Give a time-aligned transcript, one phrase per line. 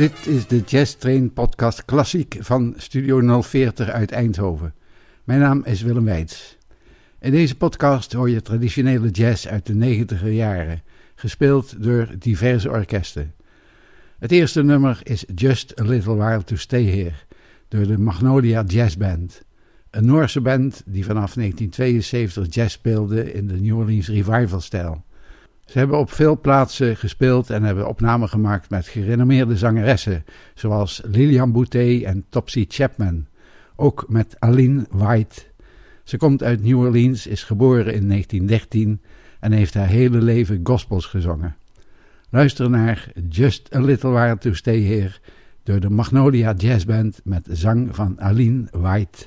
[0.00, 4.74] Dit is de Jazz Train podcast klassiek van Studio 040 uit Eindhoven.
[5.24, 6.58] Mijn naam is Willem Weits.
[7.18, 10.82] In deze podcast hoor je traditionele jazz uit de negentiger jaren,
[11.14, 13.34] gespeeld door diverse orkesten.
[14.18, 17.14] Het eerste nummer is Just a Little While to Stay Here,
[17.68, 19.42] door de Magnolia Jazz Band.
[19.90, 25.04] Een Noorse band die vanaf 1972 jazz speelde in de New Orleans revival-stijl.
[25.70, 30.24] Ze hebben op veel plaatsen gespeeld en hebben opnamen gemaakt met gerenommeerde zangeressen,
[30.54, 33.26] zoals Lilian Boutet en Topsy Chapman.
[33.76, 35.42] Ook met Aline White.
[36.04, 39.00] Ze komt uit New Orleans, is geboren in 1913
[39.40, 41.56] en heeft haar hele leven gospels gezongen.
[42.30, 45.12] Luister naar Just a Little While to Stay Here
[45.62, 49.26] door de Magnolia Jazz Band met zang van Aline White.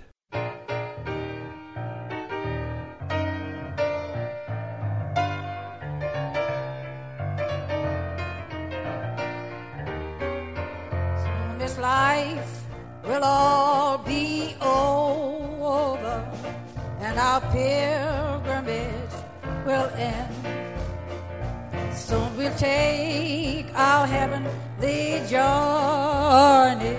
[17.42, 19.16] Pilgrimage
[19.66, 20.34] will end.
[21.96, 26.98] Soon we'll take our heavenly journey,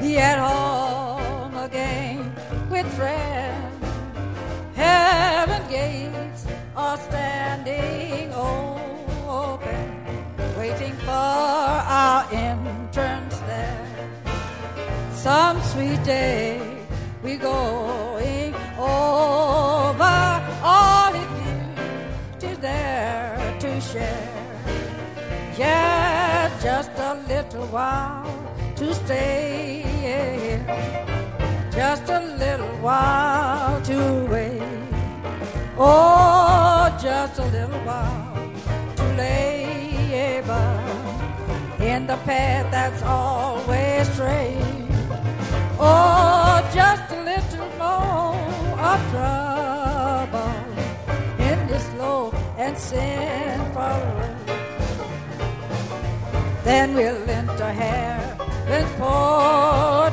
[0.00, 2.34] be at home again
[2.70, 3.84] with friends.
[4.74, 9.86] Heaven gates are standing open,
[10.56, 14.10] waiting for our entrance there.
[15.12, 16.60] Some sweet day
[17.22, 18.29] we going
[18.80, 20.18] over
[20.62, 24.28] all it is there to share.
[25.56, 28.26] Yeah, just a little while
[28.76, 29.80] to stay
[31.80, 34.60] just a little while to wait.
[35.78, 38.52] Oh, just a little while
[38.96, 40.68] to labor
[41.80, 44.58] in the path that's always straight.
[45.78, 47.39] Oh, just a little
[48.90, 50.52] of trouble
[51.38, 54.50] in this low and sinful world.
[56.64, 60.09] Then we'll enter heaven for.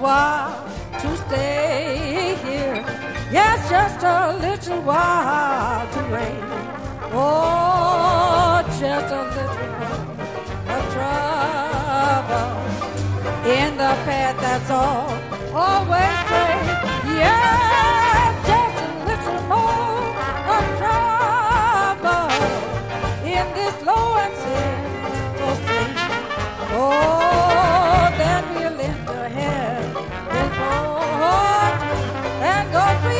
[0.00, 0.64] While
[1.00, 2.84] to stay here.
[3.30, 6.44] Yes, just a little while to wait.
[7.12, 10.10] Oh, just a little while
[10.74, 12.50] of trouble
[13.50, 15.10] in the path that's all
[15.54, 16.66] always straight.
[17.18, 17.57] Yeah,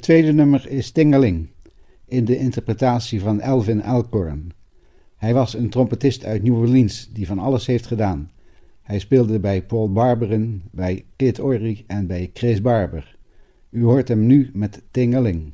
[0.00, 1.48] Het tweede nummer is Tingeling,
[2.04, 4.52] in de interpretatie van Elvin Alcorn.
[5.16, 8.30] Hij was een trompetist uit New Orleans die van alles heeft gedaan.
[8.82, 13.16] Hij speelde bij Paul Barberen, bij Kid Ory en bij Chris Barber.
[13.70, 15.52] U hoort hem nu met Tingeling.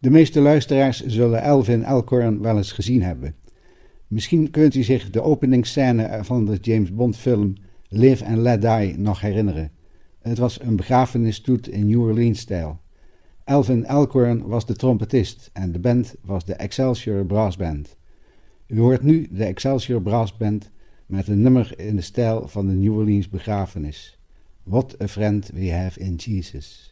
[0.00, 3.34] De meeste luisteraars zullen Elvin Elkhorn wel eens gezien hebben.
[4.06, 7.54] Misschien kunt u zich de openingsscène van de James Bond film
[7.88, 9.70] Live and Let Die nog herinneren.
[10.18, 12.80] Het was een begrafenisstoet in New Orleans-stijl.
[13.44, 17.96] Elvin Elkhorn was de trompetist en de band was de Excelsior Brass Band.
[18.66, 20.70] U hoort nu de Excelsior Brass Band
[21.06, 24.18] met een nummer in de stijl van de New Orleans begrafenis.
[24.62, 26.87] What a friend we have in Jesus.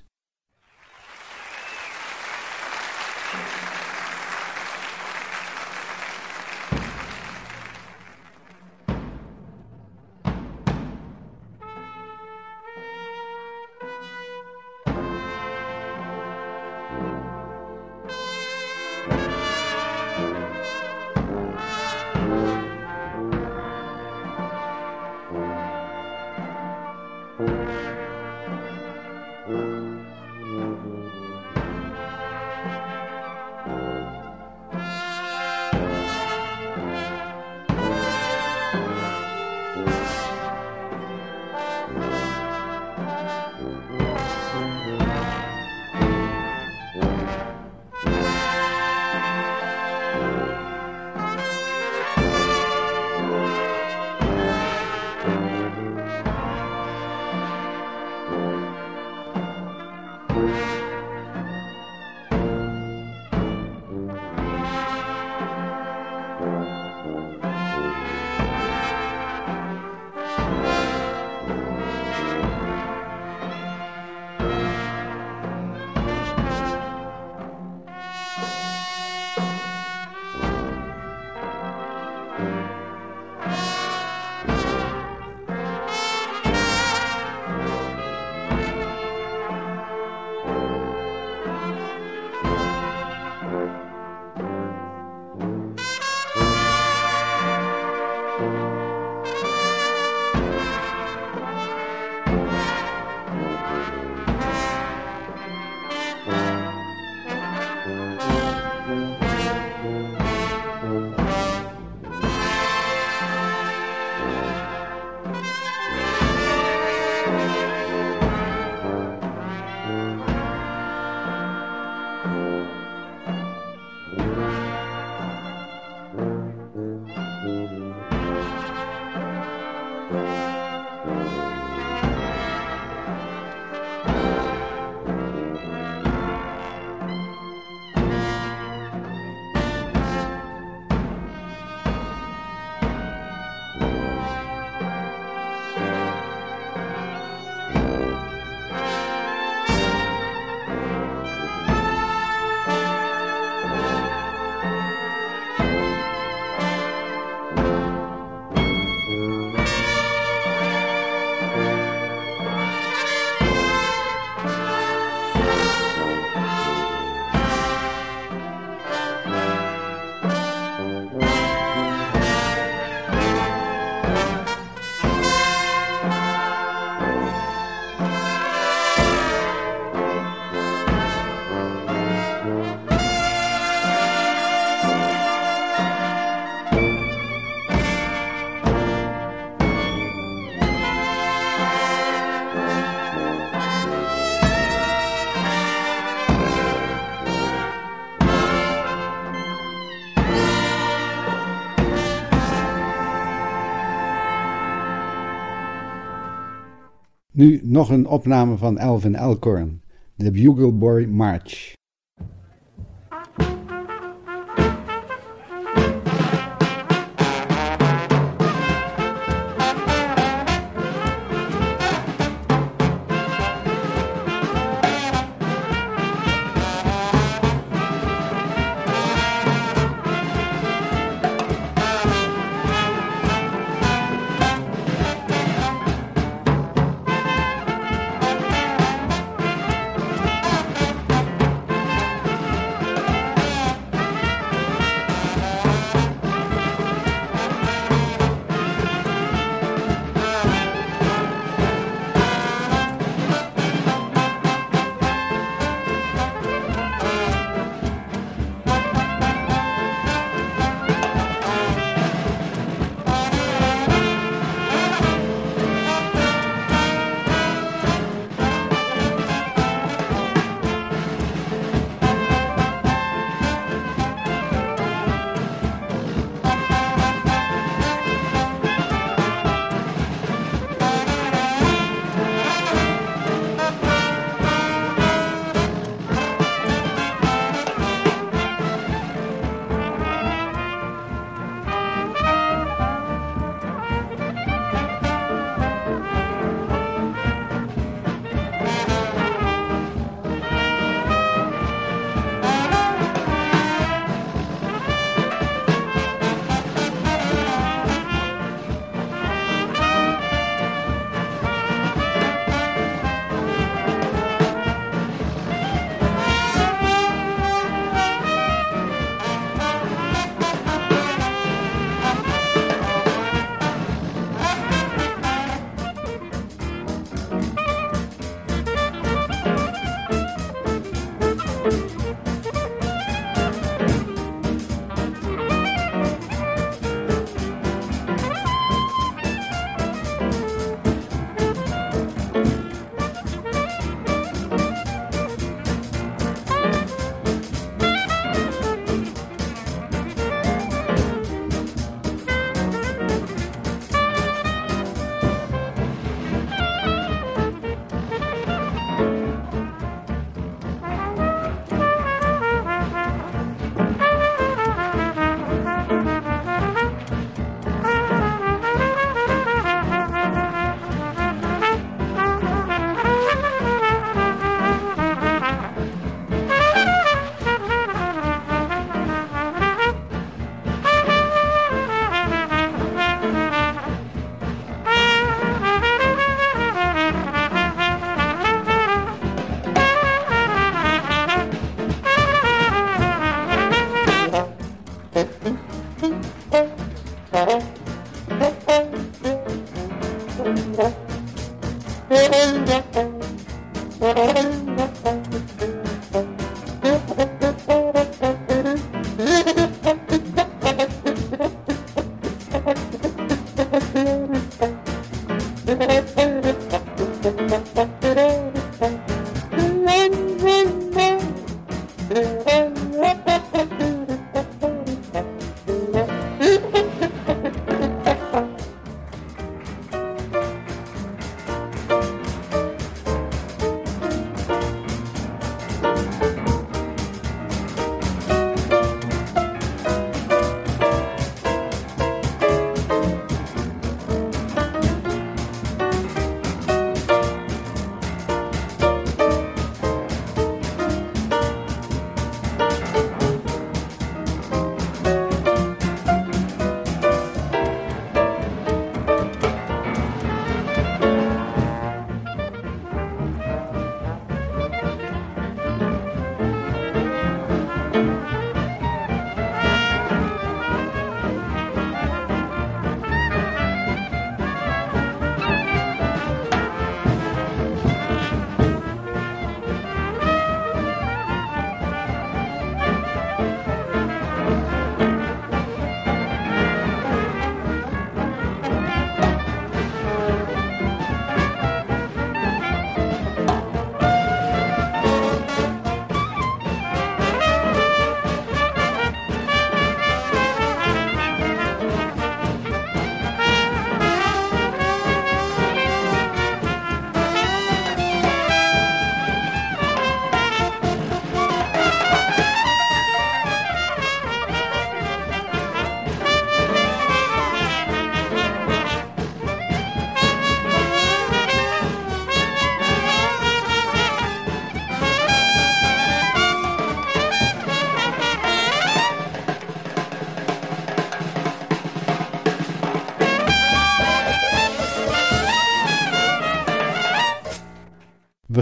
[207.36, 209.82] Nu nog een opname van Elvin Elkhorn,
[210.14, 211.72] de Bugle Boy March.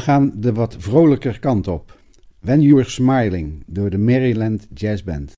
[0.05, 1.99] Gaan de wat vrolijker kant op.
[2.41, 5.34] When You're Smiling door de Maryland Jazz Band.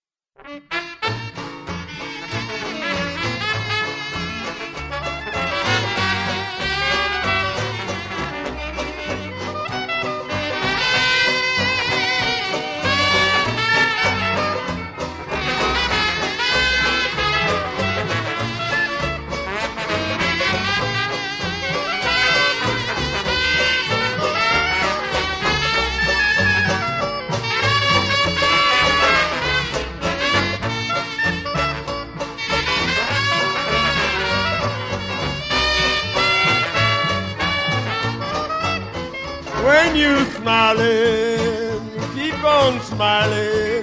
[40.46, 43.82] Smiling, keep on smiling.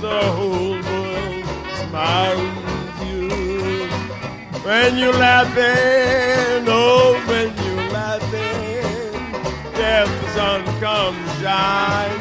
[0.00, 1.44] The whole world
[1.86, 3.28] smiles with you.
[4.66, 9.22] When you're laughing, oh, when you're laughing,
[9.78, 12.18] yes, the sun comes shining.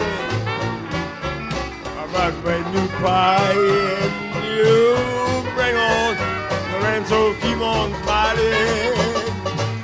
[2.14, 4.14] But when you crying,
[4.54, 4.76] you
[5.56, 6.14] bring on
[6.70, 9.32] the rain, so keep on smiling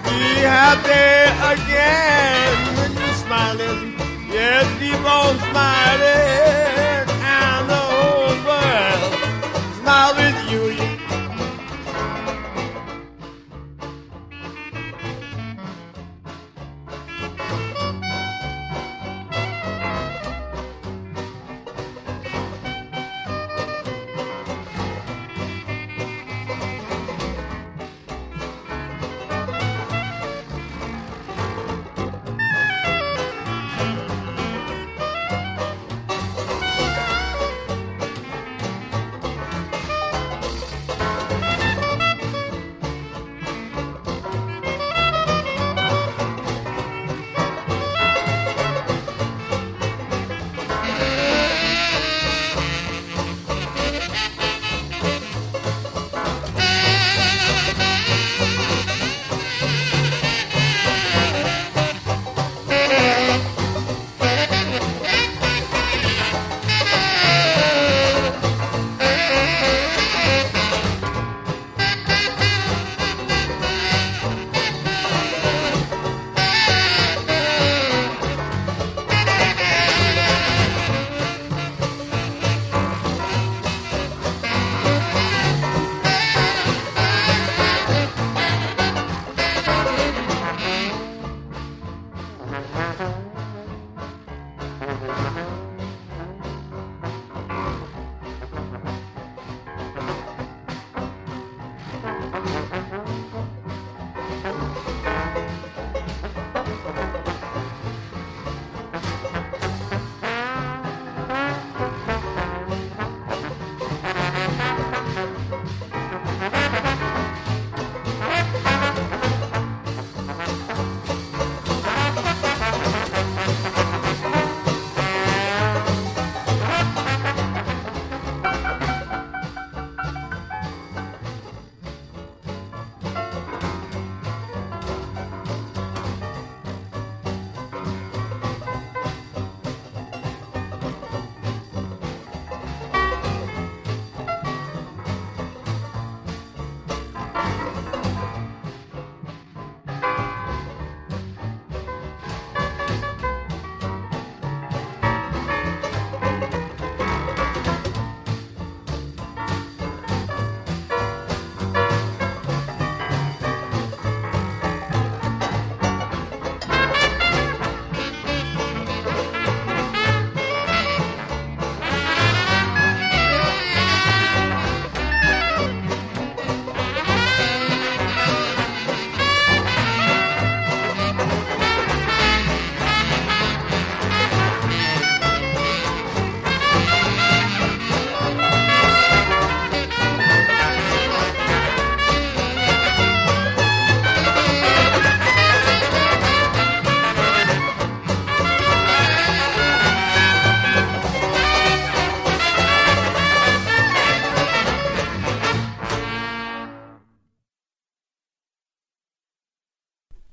[0.06, 1.10] be happy
[1.54, 2.87] again
[3.28, 3.94] smiling.
[4.32, 6.57] Yes, keep on smiling,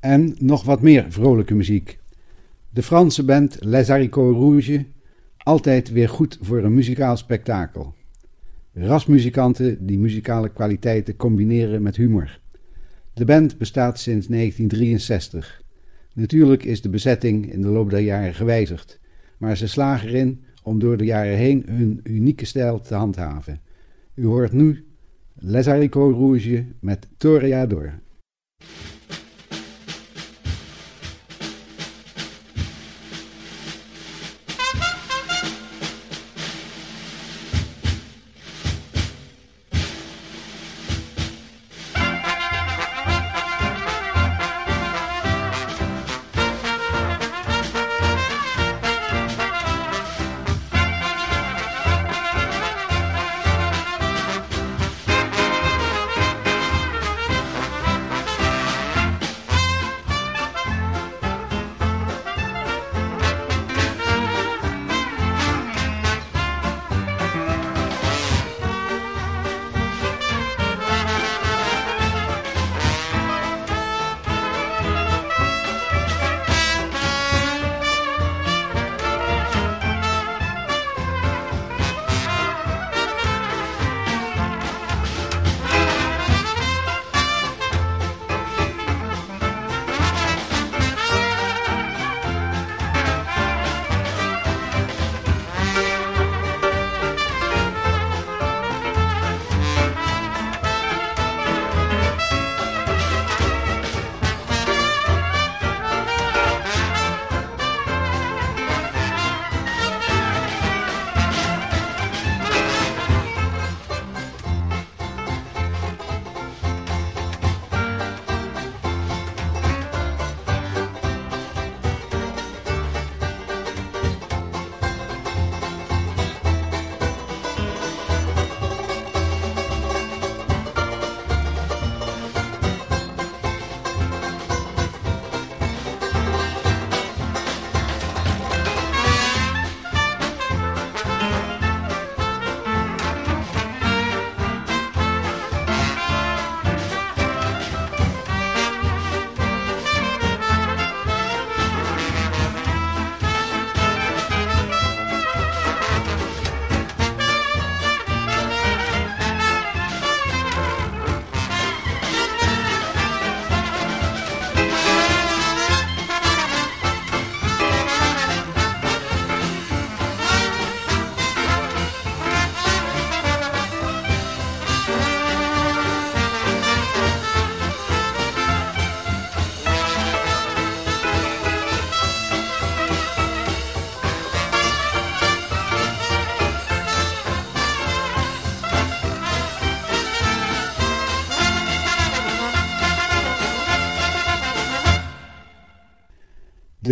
[0.04, 1.98] En nog wat meer vrolijke muziek.
[2.70, 4.80] De Franse band Les Haricots Rouges,
[5.36, 7.94] altijd weer goed voor een muzikaal spektakel.
[8.72, 12.40] Rasmuzikanten die muzikale kwaliteiten combineren met humor.
[13.14, 15.62] De band bestaat sinds 1963.
[16.14, 19.00] Natuurlijk is de bezetting in de loop der jaren gewijzigd,
[19.38, 23.60] maar ze slagen erin om door de jaren heen hun unieke stijl te handhaven.
[24.14, 24.84] U hoort nu
[25.34, 27.92] Les Haricots Rouges met Toreador.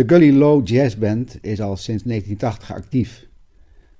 [0.03, 3.27] De Gully Low Jazz Band is al sinds 1980 actief.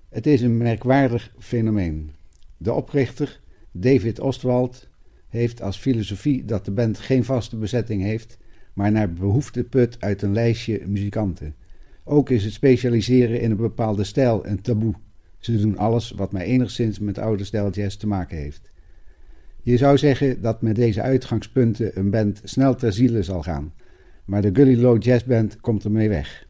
[0.09, 2.11] Het is een merkwaardig fenomeen.
[2.57, 3.39] De oprichter,
[3.71, 4.89] David Ostwald,
[5.27, 8.37] heeft als filosofie dat de band geen vaste bezetting heeft,
[8.73, 11.55] maar naar behoefte put uit een lijstje muzikanten.
[12.03, 14.93] Ook is het specialiseren in een bepaalde stijl een taboe.
[15.39, 18.71] Ze doen alles wat maar enigszins met oude stijl jazz te maken heeft.
[19.61, 23.73] Je zou zeggen dat met deze uitgangspunten een band snel ter ziele zal gaan,
[24.25, 26.47] maar de Gully Low Jazz Band komt ermee weg.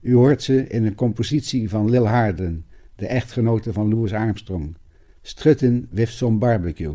[0.00, 2.64] U hoort ze in een compositie van Lil Harden,
[2.96, 4.76] de echtgenote van Louis Armstrong.
[5.22, 6.94] Strutten with some barbecue.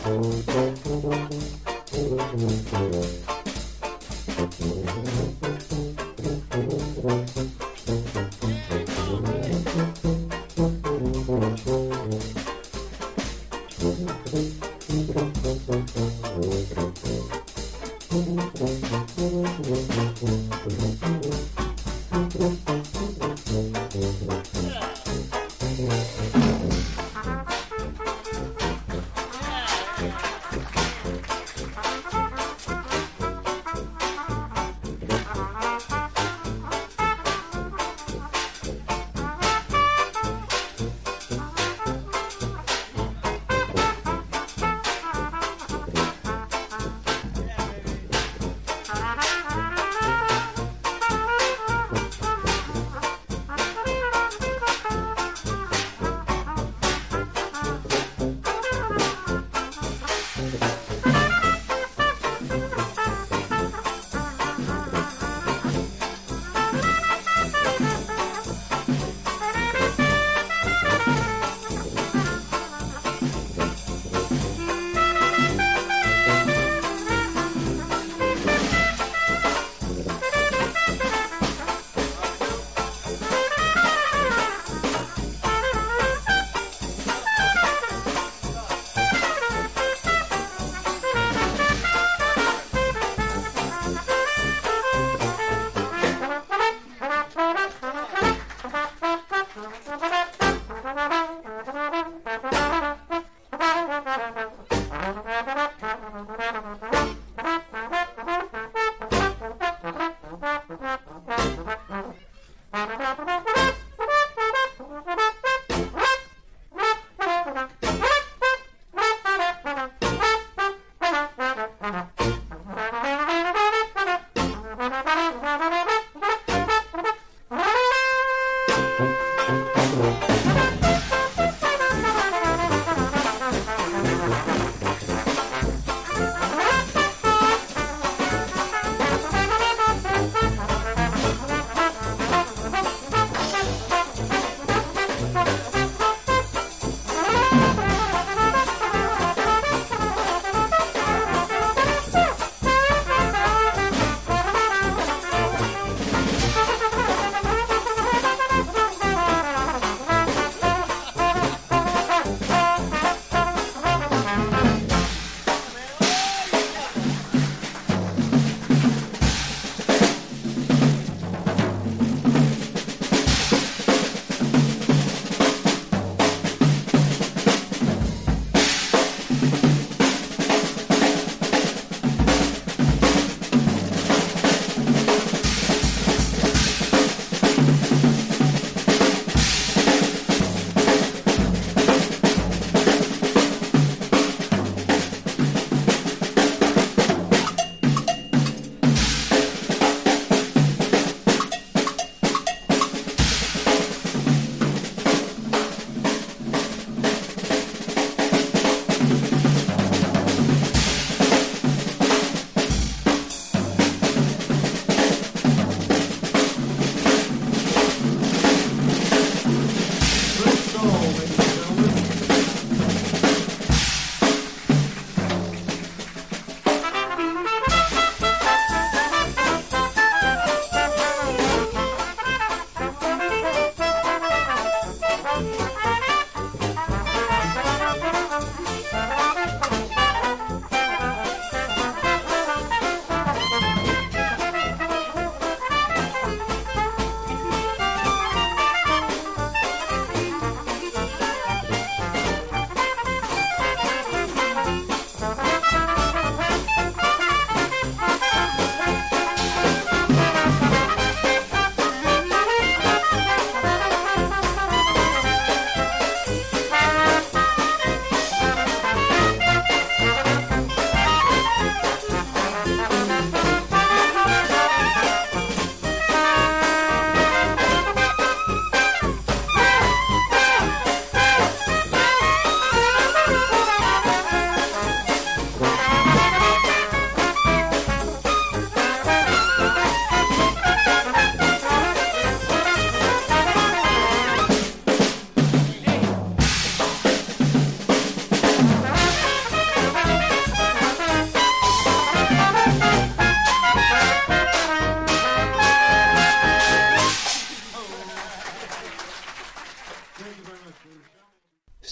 [0.00, 0.48] Thank
[2.72, 3.27] you.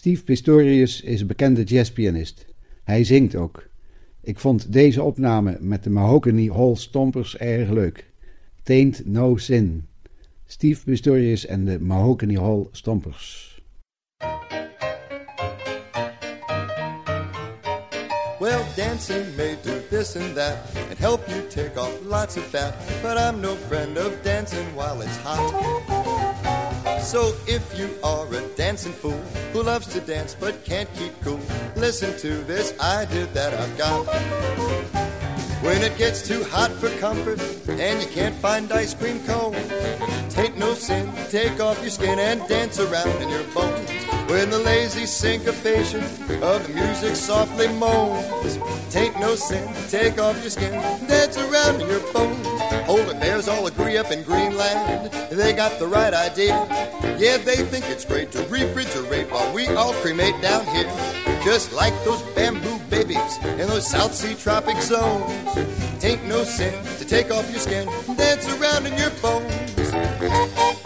[0.07, 2.47] Steve Pistorius is een bekende jazzpianist.
[2.85, 3.69] Hij zingt ook.
[4.23, 8.11] Ik vond deze opname met de Mahogany Hall Stompers erg leuk.
[8.63, 9.87] Taint No Sin.
[10.45, 13.61] Steve Pistorius en de Mahogany Hall Stompers.
[18.41, 20.57] Well, dancing may do this and that
[20.91, 25.03] and help you take off lots of fat, but I'm no friend of dancing while
[25.03, 26.16] it's hot.
[27.07, 31.39] So if you are a dancing fool who loves to dance but can't keep cool,
[31.77, 34.07] listen to this idea that I've got.
[35.63, 39.57] When it gets too hot for comfort and you can't find ice cream cones,
[40.35, 43.89] tain't no sin, take off your skin and dance around in your bones.
[44.29, 46.03] When the lazy syncopation
[46.43, 48.59] of the music softly moans,
[48.91, 52.76] tain't no sin, take off your skin, and dance around in your bones.
[53.79, 56.55] Agree up in Greenland, they got the right idea.
[57.19, 60.91] Yeah, they think it's great to refrigerate while we all cremate down here.
[61.45, 65.31] Just like those bamboo babies in those South Sea tropic zones.
[66.01, 70.86] Tain't no sin to take off your skin, and dance around in your bones.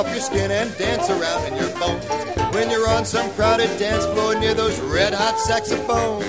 [0.00, 2.04] Off your skin and dance around in your bones.
[2.54, 6.24] When you're on some crowded dance floor near those red hot saxophones.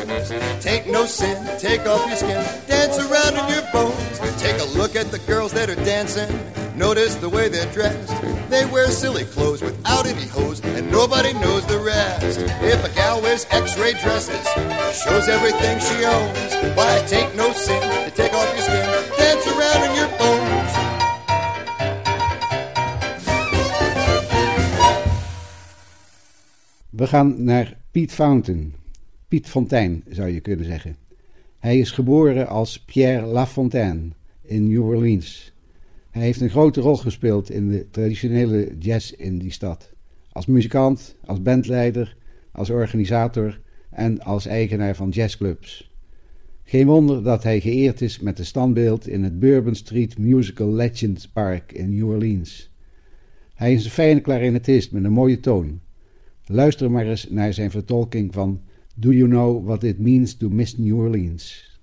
[0.62, 4.20] Tain't no sin take off your skin, dance around in your bones.
[4.42, 6.28] Take a look at the girls that are dancing.
[6.76, 8.14] Notice the way they're dressed.
[8.50, 12.40] They wear silly clothes without any hose, and nobody knows the rest.
[12.62, 14.46] If a gal wears x-ray dresses,
[15.02, 16.76] shows everything she owns.
[16.76, 18.11] Why, ain't no sin
[26.92, 28.74] We gaan naar Piet Fountain.
[29.28, 30.96] Piet Fontein zou je kunnen zeggen.
[31.60, 34.10] Hij is geboren als Pierre Lafontaine
[34.42, 35.54] in New Orleans.
[36.10, 39.94] Hij heeft een grote rol gespeeld in de traditionele jazz in die stad.
[40.32, 42.18] Als muzikant, als bandleider,
[42.52, 45.92] als organisator en als eigenaar van jazzclubs.
[46.64, 51.28] Geen wonder dat hij geëerd is met een standbeeld in het Bourbon Street Musical Legends
[51.28, 52.72] Park in New Orleans.
[53.54, 55.80] Hij is een fijne clarinetist met een mooie toon.
[56.54, 58.62] Luister maar eens naar zijn vertolking van
[58.96, 61.80] Do You Know What It Means to Miss New Orleans?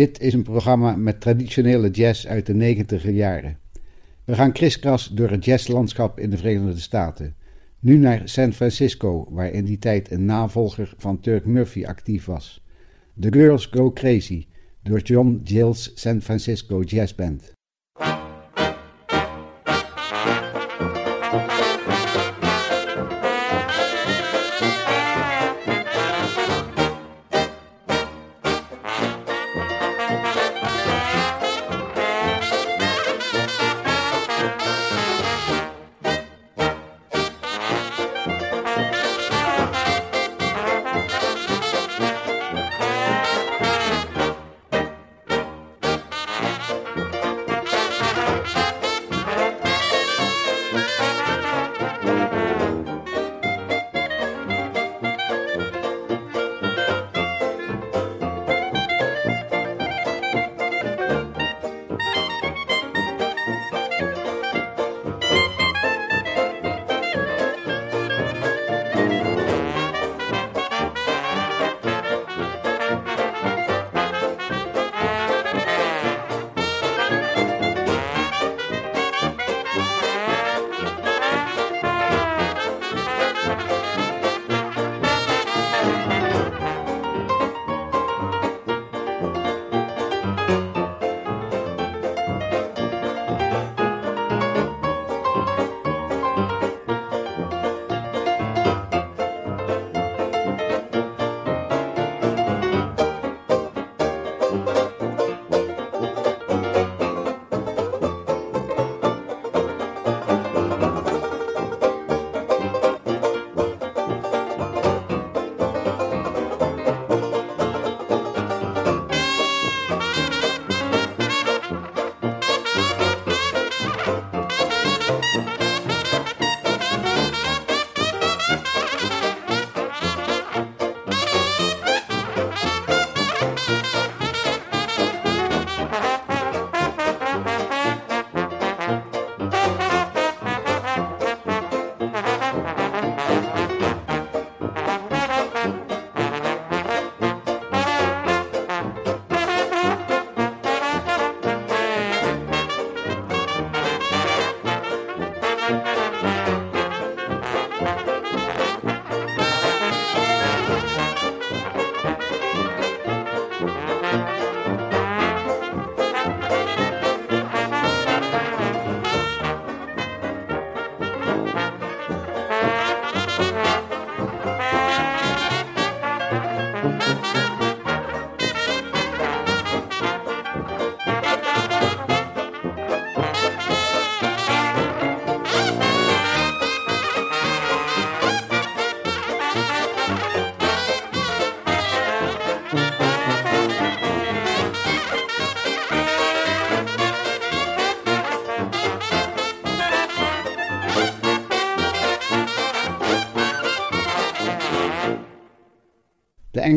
[0.00, 3.58] Dit is een programma met traditionele jazz uit de negentiger jaren.
[4.24, 7.34] We gaan kriskras door het jazzlandschap in de Verenigde Staten.
[7.78, 12.64] Nu naar San Francisco, waar in die tijd een navolger van Turk Murphy actief was.
[13.20, 14.46] The Girls Go Crazy
[14.82, 17.52] door John Gill's San Francisco Jazz Band.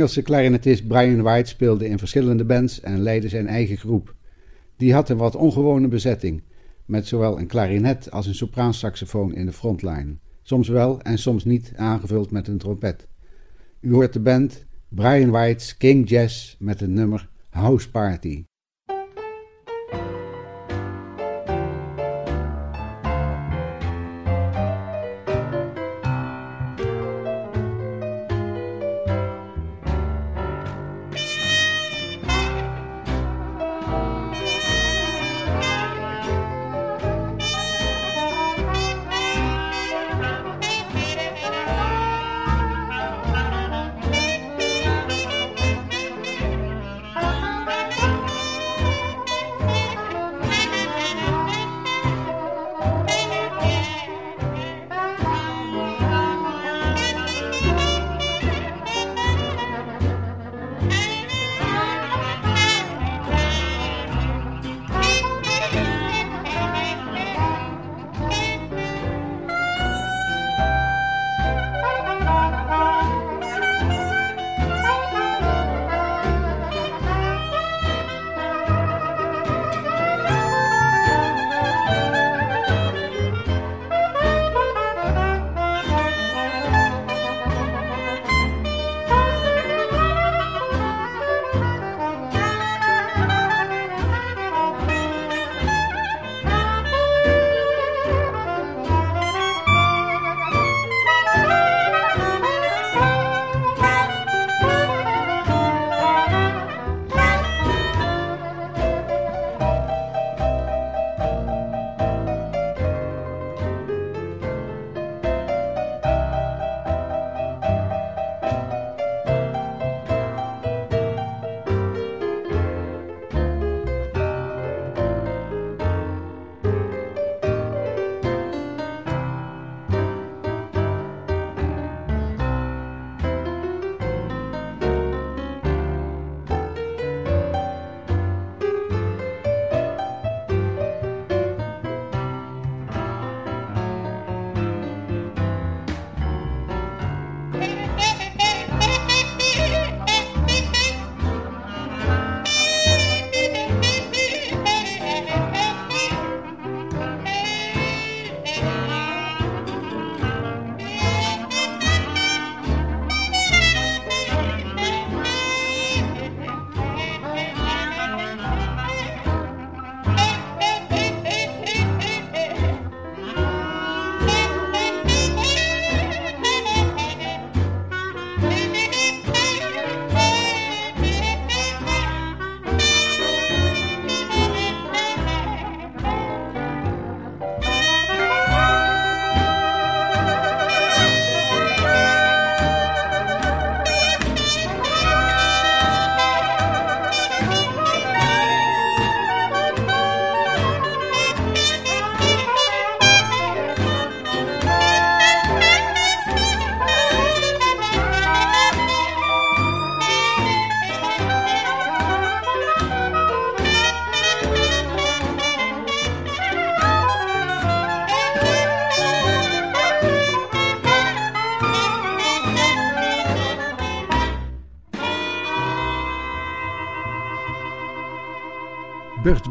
[0.04, 4.16] Engelse clarinetist Brian White speelde in verschillende bands en leidde zijn eigen groep.
[4.78, 6.43] Die had een wat ongewone bezetting,
[6.86, 10.16] met zowel een klarinet als een sopraansaxofoon in de frontline.
[10.41, 13.08] Soms wel en soms niet aangevuld met een trompet.
[13.80, 18.43] U hoort de band Brian White's King Jazz met het nummer House Party.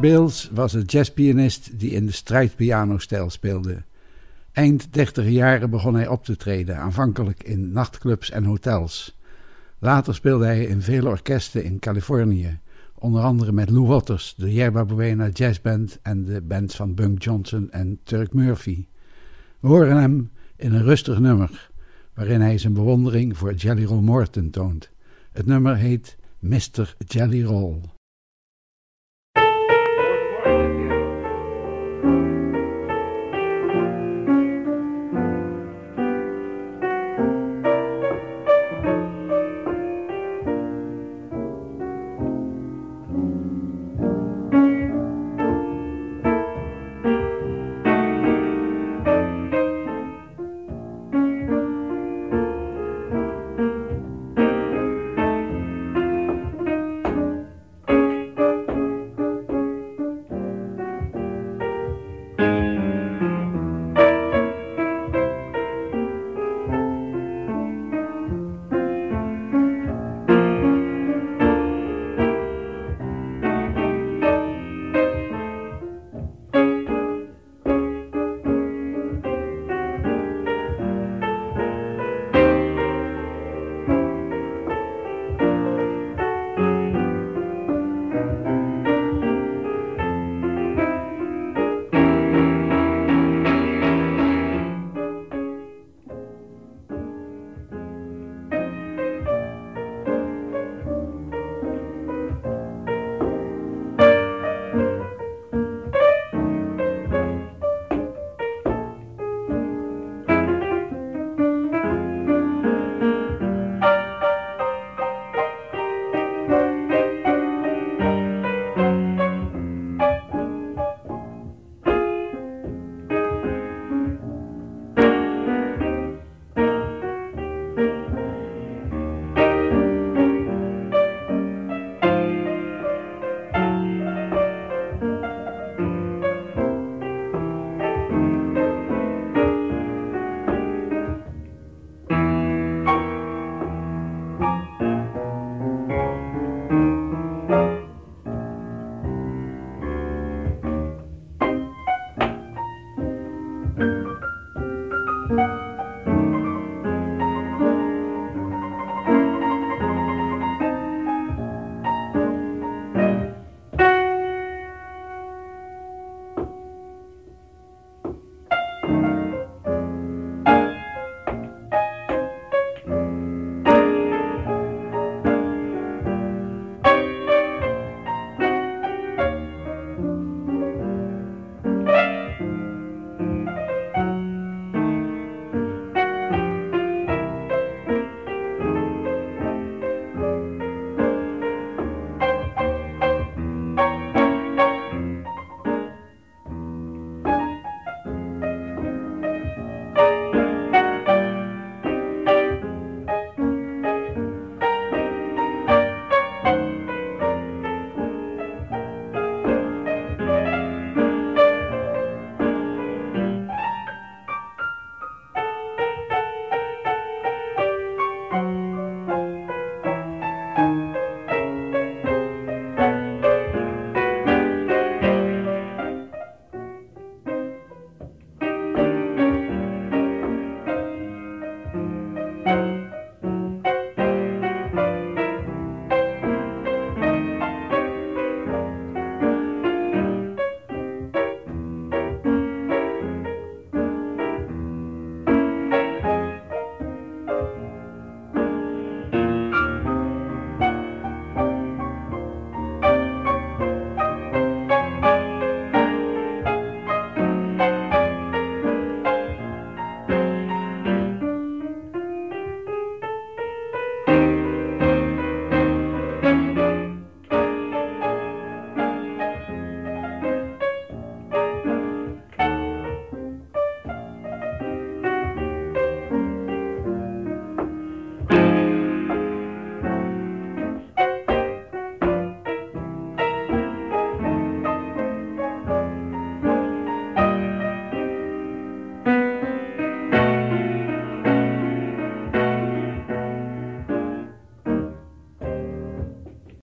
[0.02, 3.82] Bills was een jazzpianist die in de strijdpiano-stijl speelde.
[4.52, 9.18] Eind dertiger jaren begon hij op te treden, aanvankelijk in nachtclubs en hotels.
[9.78, 12.58] Later speelde hij in vele orkesten in Californië,
[12.94, 17.22] onder andere met Lou Waters, de Yerba Buena Jazz Band en de bands van Bunk
[17.22, 18.86] Johnson en Turk Murphy.
[19.60, 21.70] We horen hem in een rustig nummer,
[22.14, 24.90] waarin hij zijn bewondering voor Jelly Roll Morton toont.
[25.32, 26.94] Het nummer heet Mr.
[27.06, 27.80] Jelly Roll.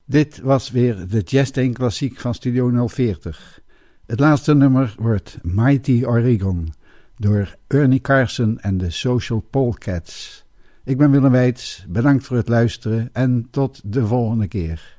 [0.10, 3.60] Dit was weer de Jazz Klassiek van Studio 040.
[4.06, 6.74] Het laatste nummer wordt Mighty Oregon
[7.18, 10.46] door Ernie Carson en de Social Polecats.
[10.84, 14.99] Ik ben Willem Weits, bedankt voor het luisteren en tot de volgende keer.